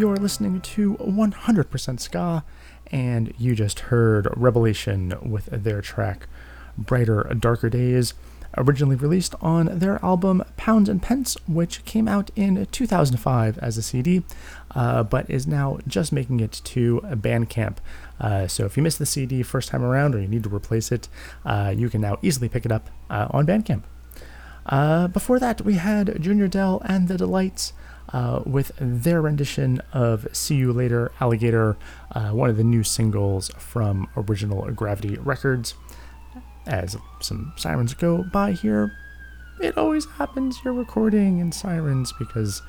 You're 0.00 0.16
listening 0.16 0.62
to 0.62 0.94
100% 0.94 2.00
Ska, 2.00 2.42
and 2.90 3.34
you 3.36 3.54
just 3.54 3.80
heard 3.80 4.32
Revelation 4.34 5.12
with 5.20 5.50
their 5.52 5.82
track 5.82 6.26
Brighter, 6.78 7.24
Darker 7.38 7.68
Days, 7.68 8.14
originally 8.56 8.96
released 8.96 9.34
on 9.42 9.66
their 9.78 10.02
album 10.02 10.42
Pounds 10.56 10.88
and 10.88 11.02
Pence, 11.02 11.36
which 11.46 11.84
came 11.84 12.08
out 12.08 12.30
in 12.34 12.64
2005 12.72 13.58
as 13.58 13.76
a 13.76 13.82
CD, 13.82 14.22
uh, 14.74 15.02
but 15.02 15.28
is 15.28 15.46
now 15.46 15.78
just 15.86 16.14
making 16.14 16.40
it 16.40 16.62
to 16.64 17.02
Bandcamp. 17.04 17.76
Uh, 18.18 18.46
so 18.46 18.64
if 18.64 18.78
you 18.78 18.82
missed 18.82 19.00
the 19.00 19.04
CD 19.04 19.42
first 19.42 19.68
time 19.68 19.82
around 19.82 20.14
or 20.14 20.18
you 20.18 20.28
need 20.28 20.44
to 20.44 20.48
replace 20.48 20.90
it, 20.90 21.10
uh, 21.44 21.74
you 21.76 21.90
can 21.90 22.00
now 22.00 22.16
easily 22.22 22.48
pick 22.48 22.64
it 22.64 22.72
up 22.72 22.88
uh, 23.10 23.28
on 23.32 23.46
Bandcamp. 23.46 23.82
Uh, 24.64 25.08
before 25.08 25.38
that, 25.38 25.60
we 25.60 25.74
had 25.74 26.22
Junior 26.22 26.48
Dell 26.48 26.80
and 26.86 27.06
the 27.06 27.18
Delights 27.18 27.74
uh, 28.12 28.42
with 28.44 28.72
their 28.78 29.22
rendition 29.22 29.80
of 29.92 30.26
See 30.32 30.56
You 30.56 30.72
Later, 30.72 31.12
Alligator, 31.20 31.76
uh, 32.12 32.30
one 32.30 32.50
of 32.50 32.56
the 32.56 32.64
new 32.64 32.82
singles 32.82 33.50
from 33.58 34.08
original 34.16 34.70
Gravity 34.72 35.16
Records. 35.18 35.74
As 36.66 36.96
some 37.20 37.52
sirens 37.56 37.94
go 37.94 38.22
by 38.22 38.52
here, 38.52 38.92
it 39.60 39.76
always 39.76 40.06
happens 40.06 40.58
you're 40.64 40.74
recording 40.74 41.38
in 41.38 41.52
sirens 41.52 42.12
because 42.18 42.62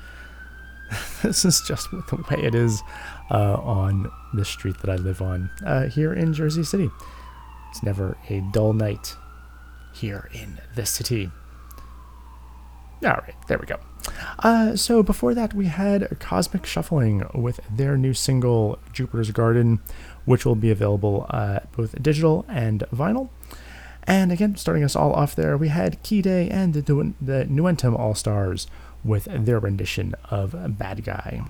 this 1.24 1.46
is 1.46 1.62
just 1.62 1.90
the 1.92 2.26
way 2.30 2.44
it 2.44 2.56
is 2.56 2.82
uh, 3.30 3.56
on 3.56 4.12
the 4.34 4.46
street 4.46 4.78
that 4.82 4.90
I 4.90 4.96
live 4.96 5.22
on 5.22 5.50
uh, 5.66 5.88
here 5.88 6.14
in 6.14 6.34
Jersey 6.34 6.64
City. 6.64 6.90
It's 7.70 7.84
never 7.84 8.18
a 8.30 8.42
dull 8.52 8.74
night 8.74 9.16
here 9.94 10.30
in 10.34 10.60
the 10.76 10.86
city. 10.86 11.32
All 13.04 13.12
right, 13.12 13.36
there 13.48 13.58
we 13.58 13.66
go. 13.66 13.80
Uh, 14.40 14.76
so 14.76 15.04
before 15.04 15.34
that, 15.34 15.54
we 15.54 15.68
had 15.68 16.20
Cosmic 16.20 16.66
Shuffling 16.66 17.28
with 17.34 17.60
their 17.70 17.98
new 17.98 18.14
single 18.14 18.80
Jupiter's 18.94 19.32
Garden, 19.32 19.80
which 20.26 20.46
will 20.46 20.56
be 20.56 20.72
available 20.72 21.26
uh, 21.30 21.60
both 21.76 22.02
digital 22.02 22.46
and 22.48 22.84
vinyl. 22.94 23.30
And 24.04 24.32
again, 24.32 24.56
starting 24.56 24.84
us 24.84 24.96
all 24.96 25.14
off 25.14 25.36
there, 25.36 25.56
we 25.56 25.68
had 25.68 26.02
Key 26.04 26.22
Day 26.22 26.50
and 26.50 26.74
the, 26.74 26.82
Nu- 26.94 27.14
the 27.22 27.46
Nuentum 27.46 27.98
All 27.98 28.16
Stars 28.16 28.68
with 29.04 29.26
their 29.26 29.60
rendition 29.60 30.16
of 30.30 30.56
Bad 30.78 31.04
Guy. 31.04 31.44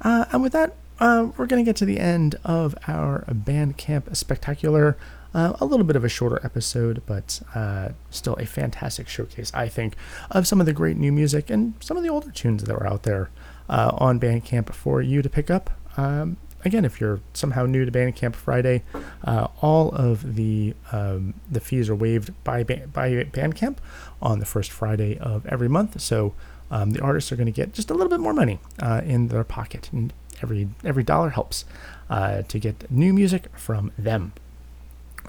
Uh, 0.00 0.24
and 0.32 0.42
with 0.42 0.52
that, 0.52 0.74
uh, 0.98 1.28
we're 1.36 1.46
going 1.46 1.64
to 1.64 1.68
get 1.68 1.76
to 1.76 1.84
the 1.84 1.98
end 1.98 2.36
of 2.44 2.74
our 2.86 3.24
Bandcamp 3.28 4.14
Spectacular. 4.16 4.96
Uh, 5.32 5.52
a 5.60 5.64
little 5.64 5.84
bit 5.84 5.94
of 5.94 6.04
a 6.04 6.08
shorter 6.08 6.40
episode, 6.42 7.02
but 7.06 7.40
uh, 7.54 7.90
still 8.10 8.34
a 8.34 8.46
fantastic 8.46 9.08
showcase, 9.08 9.52
I 9.54 9.68
think, 9.68 9.94
of 10.30 10.46
some 10.46 10.58
of 10.58 10.66
the 10.66 10.72
great 10.72 10.96
new 10.96 11.12
music 11.12 11.50
and 11.50 11.74
some 11.80 11.96
of 11.96 12.02
the 12.02 12.08
older 12.08 12.32
tunes 12.32 12.64
that 12.64 12.74
were 12.74 12.86
out 12.86 13.04
there 13.04 13.30
uh, 13.68 13.92
on 13.94 14.18
Bandcamp 14.18 14.74
for 14.74 15.00
you 15.00 15.22
to 15.22 15.28
pick 15.28 15.48
up. 15.48 15.70
Um, 15.96 16.36
again, 16.64 16.84
if 16.84 17.00
you're 17.00 17.20
somehow 17.32 17.66
new 17.66 17.84
to 17.84 17.92
Bandcamp 17.92 18.34
Friday, 18.34 18.82
uh, 19.24 19.46
all 19.60 19.90
of 19.90 20.34
the 20.34 20.74
um, 20.92 21.34
the 21.50 21.60
fees 21.60 21.88
are 21.88 21.94
waived 21.94 22.32
by 22.44 22.64
by 22.64 23.10
Bandcamp 23.24 23.76
on 24.20 24.40
the 24.40 24.46
first 24.46 24.70
Friday 24.70 25.16
of 25.18 25.46
every 25.46 25.68
month. 25.68 26.00
So 26.00 26.34
um, 26.70 26.90
the 26.90 27.00
artists 27.00 27.32
are 27.32 27.36
going 27.36 27.46
to 27.46 27.52
get 27.52 27.72
just 27.72 27.90
a 27.90 27.94
little 27.94 28.10
bit 28.10 28.20
more 28.20 28.32
money 28.34 28.58
uh, 28.80 29.02
in 29.04 29.28
their 29.28 29.44
pocket, 29.44 29.90
and 29.92 30.12
every 30.42 30.68
every 30.84 31.02
dollar 31.02 31.30
helps 31.30 31.64
uh, 32.08 32.42
to 32.42 32.58
get 32.58 32.90
new 32.90 33.12
music 33.12 33.46
from 33.56 33.92
them. 33.98 34.32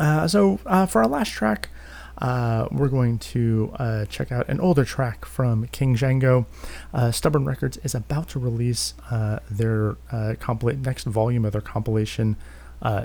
Uh, 0.02 0.28
so 0.28 0.60
uh, 0.66 0.88
for 0.88 1.04
our 1.04 1.08
last 1.08 1.32
track, 1.32 1.70
uh, 2.18 2.68
we're 2.72 2.88
going 2.88 3.20
to 3.20 3.72
uh, 3.78 4.06
check 4.06 4.32
out 4.32 4.49
an 4.49 4.60
older 4.60 4.84
track 4.84 5.26
from 5.26 5.68
King 5.68 5.95
Django. 5.95 6.47
Uh, 6.91 7.12
Stubborn 7.12 7.45
Records 7.45 7.78
is 7.84 7.93
about 7.93 8.28
to 8.30 8.39
release 8.39 8.95
uh, 9.12 9.38
their 9.49 9.97
uh, 10.12 10.34
next 10.82 11.06
volume 11.06 11.45
of 11.45 11.52
their 11.52 11.62
compilation, 11.62 12.36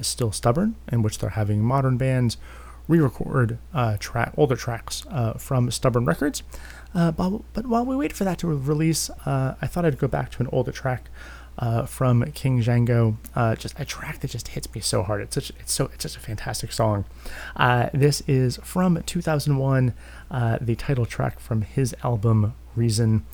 Still 0.00 0.32
Stubborn, 0.32 0.74
in 0.90 1.02
which 1.02 1.18
they're 1.18 1.30
having 1.30 1.60
modern 1.60 1.98
bands 1.98 2.38
re-record 2.88 3.58
track 4.00 4.32
older 4.38 4.56
tracks 4.56 5.04
from 5.36 5.70
Stubborn 5.70 6.06
Records. 6.06 6.42
But, 6.94 7.42
but 7.52 7.66
while 7.66 7.84
we 7.84 7.94
wait 7.94 8.14
for 8.14 8.24
that 8.24 8.38
to 8.38 8.46
release, 8.46 9.10
I 9.26 9.66
thought 9.66 9.84
I'd 9.84 9.98
go 9.98 10.08
back 10.08 10.30
to 10.32 10.42
an 10.42 10.48
older 10.50 10.72
track 10.72 11.10
uh, 11.58 11.86
from 11.86 12.30
King 12.32 12.62
Django. 12.62 13.16
Uh, 13.34 13.54
just 13.56 13.78
a 13.78 13.84
track 13.84 14.20
that 14.20 14.30
just 14.30 14.48
hits 14.48 14.72
me 14.74 14.80
so 14.80 15.02
hard. 15.02 15.22
It's 15.22 15.34
such 15.34 15.50
it's 15.60 15.72
so 15.72 15.90
it's 15.92 16.02
such 16.02 16.16
a 16.16 16.20
fantastic 16.20 16.72
song. 16.72 17.04
Uh, 17.56 17.88
this 17.92 18.22
is 18.26 18.58
from 18.62 19.02
2001, 19.02 19.94
uh, 20.30 20.58
the 20.60 20.74
title 20.74 21.06
track 21.06 21.40
from 21.40 21.62
his 21.62 21.94
album 22.02 22.54
Reason, 22.74 23.24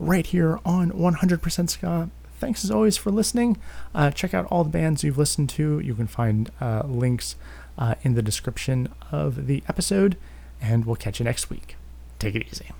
right 0.00 0.26
here 0.26 0.58
on 0.64 0.90
100% 0.90 1.70
Ska. 1.70 2.10
Thanks 2.40 2.64
as 2.64 2.70
always 2.70 2.96
for 2.96 3.12
listening. 3.12 3.56
Uh, 3.94 4.10
check 4.10 4.34
out 4.34 4.46
all 4.46 4.64
the 4.64 4.70
bands 4.70 5.04
you've 5.04 5.18
listened 5.18 5.48
to. 5.50 5.78
You 5.78 5.94
can 5.94 6.08
find 6.08 6.50
uh, 6.60 6.82
links 6.84 7.36
in 8.02 8.14
the 8.14 8.22
description 8.22 8.88
of 9.12 9.46
the 9.46 9.62
episode, 9.68 10.16
and 10.60 10.84
we'll 10.84 10.96
catch 10.96 11.20
you 11.20 11.24
next 11.24 11.48
week. 11.48 11.76
Take 12.18 12.34
it 12.34 12.44
easy. 12.50 12.72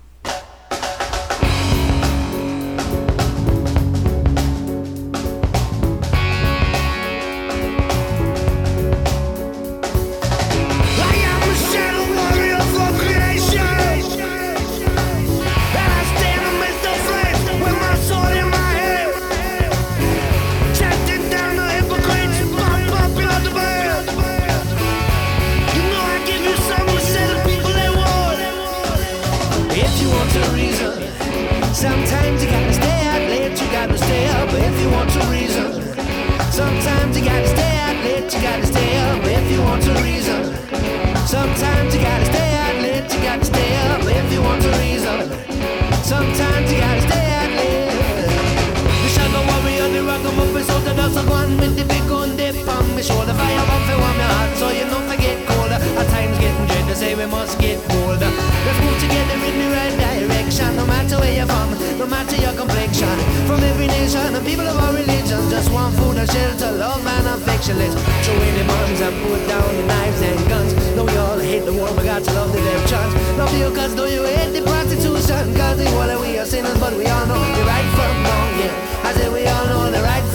With 51.59 51.75
the 51.75 51.85
big 51.85 52.03
gun 52.07 52.35
dip 52.35 52.55
on 52.67 52.95
me 52.95 53.03
shoulder. 53.03 53.33
Fire 53.33 53.59
up 53.59 53.87
and 53.91 53.99
warm 53.99 54.17
your 54.17 54.31
heart, 54.31 54.51
so 54.57 54.69
you 54.69 54.85
don't 54.87 55.07
forget 55.11 55.37
colder. 55.47 55.79
At 55.99 56.07
times 56.09 56.37
getting 56.39 56.65
dread 56.67 56.85
to 56.87 56.95
say 56.95 57.15
we 57.15 57.25
must 57.25 57.59
get 57.59 57.77
bolder. 57.89 58.31
Let's 58.65 58.79
move 58.83 58.99
together 58.99 59.37
in 59.43 59.55
the 59.59 59.67
right 59.75 59.95
direction, 60.23 60.75
no 60.75 60.85
matter 60.85 61.19
where 61.19 61.35
you're 61.35 61.45
from, 61.45 61.69
no 61.99 62.07
matter 62.07 62.37
your 62.39 62.55
complexion. 62.55 63.15
From 63.47 63.59
every 63.63 63.87
nation 63.87 64.35
and 64.35 64.45
people 64.45 64.67
of 64.67 64.77
all 64.79 64.93
religions, 64.93 65.49
just 65.51 65.69
want 65.71 65.95
food 65.95 66.17
and 66.17 66.29
shelter, 66.29 66.71
love 66.71 67.05
and 67.05 67.27
affection. 67.27 67.77
Let's 67.77 67.95
throw 68.23 68.35
away 68.35 68.51
the 68.57 68.63
bombs 68.63 69.01
and 69.01 69.15
put 69.23 69.41
down 69.47 69.69
the 69.75 69.85
knives 69.85 70.21
and 70.21 70.39
guns. 70.47 70.71
No, 70.95 71.03
we 71.03 71.15
all 71.17 71.39
hate 71.39 71.65
the 71.65 71.73
war, 71.73 71.91
but 71.95 72.05
got 72.05 72.23
to 72.23 72.31
love 72.33 72.51
the 72.53 72.61
left 72.61 72.89
chance. 72.89 73.13
Love 73.37 73.53
you 73.57 73.69
cause 73.75 73.95
though 73.95 74.09
you 74.09 74.23
hate 74.23 74.53
the 74.55 74.61
prostitution, 74.63 75.55
cause 75.55 75.77
the 75.77 75.89
whole 75.91 76.09
of 76.09 76.21
we 76.21 76.37
are 76.39 76.45
sinners, 76.45 76.77
but 76.79 76.93
we 76.95 77.05
all 77.07 77.25
know 77.27 77.39
the 77.57 77.63
right 77.67 77.89
from 77.95 78.15
wrong, 78.23 78.51
yeah. 78.59 79.07
I 79.07 79.13
say 79.13 79.29
we 79.29 79.47
all 79.47 79.65
know 79.67 79.91
the 79.91 80.01
right. 80.03 80.28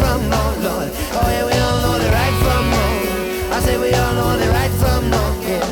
Oh 1.17 1.29
yeah, 1.31 1.45
we 1.47 1.55
all 1.65 1.79
know 1.85 1.97
the 1.99 2.11
right 2.11 2.37
from 2.43 2.65
wrong. 2.75 3.53
I 3.53 3.61
say 3.61 3.79
we 3.79 3.95
all 3.95 4.15
know 4.15 4.37
the 4.37 4.49
right 4.51 4.75
from 4.83 5.11
wrong, 5.12 5.43
yeah. 5.43 5.62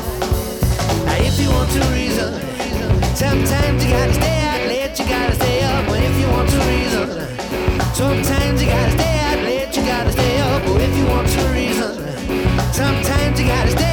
Now 1.05 1.17
if 1.19 1.39
you 1.39 1.49
want 1.51 1.69
to 1.71 1.81
reason, 1.91 2.31
sometimes 3.15 3.83
you 3.83 3.91
gotta 3.91 4.13
stay 4.13 4.39
out 4.51 4.67
late, 4.67 4.97
you 4.97 5.05
gotta 5.05 5.35
stay 5.35 5.63
up. 5.63 5.85
But 5.87 6.01
if 6.01 6.15
you 6.19 6.27
want 6.27 6.49
to 6.49 6.59
reason, 6.71 7.07
sometimes 7.93 8.61
you 8.61 8.69
gotta 8.69 8.91
stay 8.91 9.15
out 9.27 9.39
late, 9.43 9.75
you 9.75 9.83
gotta 9.85 10.11
stay 10.11 10.39
up. 10.39 10.63
But 10.63 10.81
if 10.81 10.97
you 10.97 11.05
want 11.07 11.27
to 11.27 11.41
reason, 11.51 11.91
sometimes 12.71 13.39
you 13.39 13.47
gotta 13.47 13.71
stay 13.71 13.92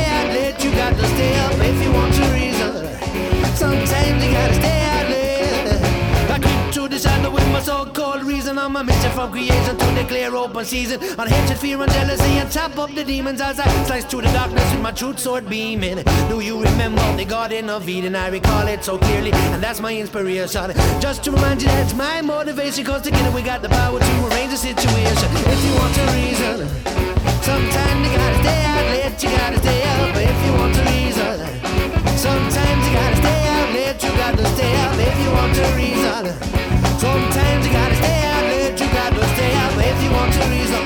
a 8.77 8.85
mission 8.85 9.11
from 9.13 9.31
creation 9.33 9.77
to 9.77 9.95
declare 9.95 10.35
open 10.37 10.65
season. 10.65 11.01
On 11.19 11.27
hatred, 11.27 11.59
fear, 11.59 11.81
and 11.83 11.93
jealousy, 11.93 12.39
and 12.39 12.51
chop 12.51 12.79
up 12.79 12.91
the 12.95 13.05
demons 13.05 13.41
as 13.41 13.59
I 13.59 13.67
slice 13.85 14.05
through 14.05 14.23
the 14.23 14.33
darkness 14.33 14.71
with 14.73 14.83
my 14.83 14.93
truth 14.93 15.19
sword 15.19 15.49
beaming. 15.49 16.05
Do 16.29 16.41
you 16.41 16.63
remember 16.63 17.03
the 17.17 17.25
Garden 17.25 17.71
of 17.71 17.89
Eden? 17.89 18.15
I 18.15 18.29
recall 18.29 18.67
it 18.69 18.85
so 18.85 18.99
clearly, 18.99 19.33
and 19.33 19.63
that's 19.63 19.81
my 19.81 19.95
inspiration. 19.97 20.73
Just 21.01 21.25
to 21.25 21.31
remind 21.33 21.63
you 21.63 21.69
that's 21.69 21.95
my 21.95 22.21
motivation, 22.21 22.85
cause 22.85 23.03
together 23.03 23.31
we 23.31 23.43
got 23.43 23.63
the 23.63 23.69
power 23.69 23.99
to 23.99 24.27
arrange 24.29 24.51
the 24.51 24.57
situation. 24.57 25.29
If 25.55 25.65
you 25.65 25.75
want 25.75 25.95
to 25.95 26.05
reason, 26.19 26.69
sometimes 27.43 28.01
you 28.07 28.17
gotta 28.17 28.39
stay 28.45 28.63
out 28.65 28.85
late, 28.93 29.23
you 29.23 29.31
gotta 29.31 29.59
stay 29.59 29.83
up. 29.83 30.17
If 30.17 30.47
you 30.47 30.53
want 30.53 30.75
to 30.75 30.83
reason, 30.93 31.37
sometimes 32.17 32.87
you 32.87 32.93
gotta 32.93 33.17
stay 33.17 33.41
out 33.55 33.69
late, 33.75 34.03
you 34.03 34.11
gotta 34.11 34.47
stay 34.55 34.73
up. 34.85 34.95
If 34.99 35.17
you 35.25 35.31
want 35.33 35.55
to 35.55 35.65
reason, 35.77 36.23
sometimes 36.99 37.67
you 37.67 37.73
gotta 37.73 37.97
stay 37.97 38.23
out 38.25 38.30
gotta 39.21 39.35
stay 39.35 39.55
up. 39.57 39.73
If 39.77 40.03
you 40.03 40.11
want 40.11 40.33
to 40.33 40.41
reason, 40.49 40.85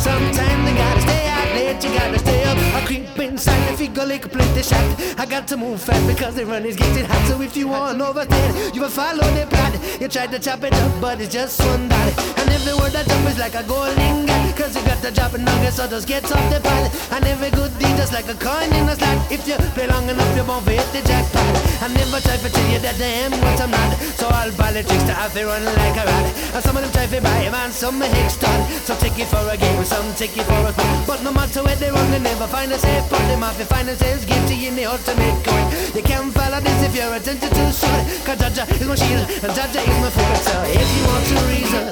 sometimes 0.00 0.68
you 0.68 0.76
gotta 0.76 1.00
stay 1.00 1.26
out 1.28 1.48
late, 1.54 1.84
you 1.84 1.90
gotta 1.90 2.18
stay 2.18 2.44
up. 2.44 2.58
I 2.74 2.84
creep 2.86 3.18
inside 3.18 3.72
the 3.72 3.76
figure 3.76 4.06
like 4.06 4.24
a 4.24 4.28
plate 4.28 4.64
shot. 4.64 5.18
I 5.18 5.26
got 5.26 5.48
to 5.48 5.56
move 5.56 5.80
fast 5.80 6.06
because 6.06 6.34
the 6.34 6.44
run 6.44 6.64
is 6.64 6.76
getting 6.76 7.04
hot. 7.04 7.26
So 7.28 7.40
if 7.40 7.56
you 7.56 7.68
want 7.68 8.00
overstand, 8.00 8.74
you 8.74 8.82
will 8.82 8.88
follow 8.88 9.24
the 9.34 9.46
plan. 9.46 9.72
You 10.00 10.08
tried 10.08 10.30
to 10.32 10.38
chop 10.38 10.62
it 10.64 10.74
up, 10.74 11.00
but 11.00 11.20
it's 11.20 11.32
just 11.32 11.60
one 11.60 11.88
dot. 11.88 12.12
And 12.38 12.50
every 12.50 12.74
word 12.74 12.92
that 12.92 13.06
jump 13.06 13.26
is 13.28 13.38
like 13.38 13.54
a 13.54 13.64
golden 13.64 14.26
gun. 14.26 14.52
Cause 14.52 14.76
you 14.76 14.82
got 14.82 15.02
to 15.02 15.10
drop 15.10 15.34
it 15.34 15.40
nugget, 15.40 15.72
so 15.72 15.88
just 15.88 16.06
get 16.06 16.24
off 16.24 16.46
the 16.52 16.60
pad. 16.60 16.92
And 17.12 17.24
every 17.26 17.50
good 17.50 17.72
deed 17.78 17.96
just 17.96 18.12
like 18.12 18.28
a 18.28 18.34
coin 18.34 18.70
in 18.74 18.88
a 18.88 18.94
slot. 18.94 19.32
If 19.32 19.46
you 19.48 19.56
play 19.74 19.86
long 19.86 20.08
enough, 20.08 20.36
you 20.36 20.44
won't 20.44 20.66
hit 20.68 20.86
the 20.92 21.02
jackpot. 21.06 21.48
I 21.82 21.88
never 21.88 22.20
try 22.20 22.36
to 22.36 22.48
tell 22.50 22.68
you 22.70 22.78
that 22.80 23.00
I 23.00 23.10
am 23.24 23.32
what 23.32 23.60
I'm 23.60 23.70
not. 23.70 23.92
So 24.18 24.28
I'll 24.28 24.52
politics 24.52 25.04
to 25.08 25.14
have 25.14 25.32
to 25.34 25.46
run 25.46 25.64
like 25.64 25.96
a 25.96 26.04
rat. 26.06 26.26
And 26.54 26.62
some 26.64 26.76
of 26.76 26.82
they 27.10 27.20
buy 27.20 27.48
a 27.48 27.50
man, 27.50 27.72
some 27.72 28.00
hicks 28.00 28.36
done. 28.36 28.62
so 28.84 28.94
take 28.96 29.18
it 29.18 29.26
for 29.26 29.40
a 29.48 29.56
game, 29.56 29.84
some 29.84 30.12
take 30.14 30.36
it 30.36 30.44
for 30.44 30.60
a 30.68 30.72
spin. 30.72 31.04
But 31.06 31.22
no 31.22 31.32
matter 31.32 31.62
where 31.64 31.76
they 31.76 31.90
run, 31.90 32.10
they 32.10 32.18
never 32.18 32.46
find 32.46 32.70
a 32.72 32.78
safe 32.78 33.04
spot. 33.06 33.20
They 33.28 33.36
might 33.36 33.56
be 33.56 33.64
find 33.64 33.88
themselves 33.88 34.24
guilty 34.24 34.66
in 34.68 34.76
the 34.76 34.84
ultimate 34.84 35.38
coin. 35.44 35.66
You 35.96 36.02
can't 36.02 36.32
follow 36.32 36.60
this 36.60 36.78
if 36.84 36.94
you're 36.94 37.12
attentive 37.14 37.50
to 37.50 37.64
short. 37.72 38.02
Cause 38.26 38.38
Jah 38.38 38.52
Jah 38.52 38.68
is 38.68 38.86
my 38.86 38.94
shield, 38.94 39.24
and 39.44 39.52
Jah 39.56 39.68
Jah 39.72 39.84
is 39.88 39.98
my 40.04 40.10
fool. 40.12 40.36
So 40.44 40.54
if 40.68 40.88
you 40.96 41.02
want 41.08 41.24
to 41.32 41.36
reason, 41.48 41.86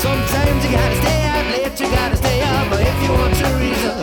sometimes 0.00 0.60
you 0.64 0.70
gotta 0.72 0.96
stay 1.04 1.20
out 1.28 1.46
late, 1.52 1.76
you 1.80 1.88
gotta 1.92 2.16
stay 2.16 2.38
up. 2.40 2.64
But 2.70 2.80
if 2.80 2.96
you 3.04 3.10
want 3.12 3.34
to 3.34 3.46
reason, 3.60 3.98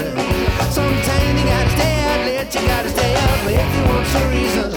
sometimes 0.70 1.34
you 1.34 1.46
gotta 1.50 1.72
stay 1.78 1.94
out 2.06 2.22
late, 2.30 2.52
you 2.54 2.62
gotta 2.62 2.90
stay 2.94 3.12
up. 3.16 3.38
But 3.42 3.54
if 3.58 3.70
you 3.74 3.84
want 3.90 4.06
to 4.06 4.22
reason, 4.30 4.70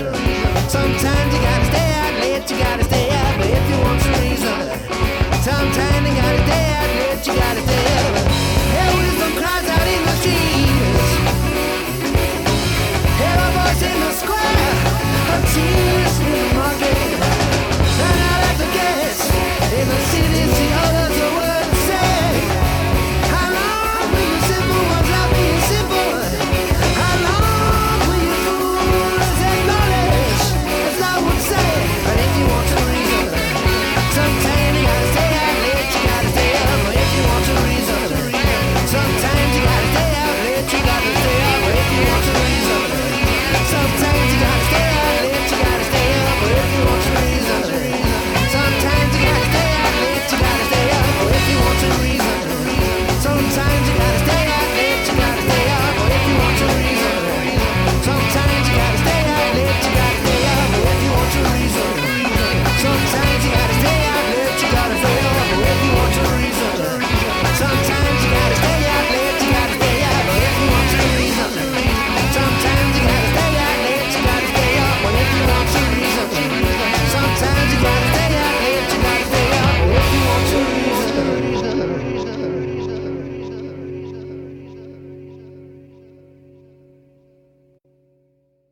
sometimes 0.73 1.29
you 1.35 1.41
gotta 1.45 1.67
stay 1.69 1.89
out 2.01 2.15
late, 2.23 2.47
you 2.49 2.57
gotta 2.57 2.85
stay 2.85 3.10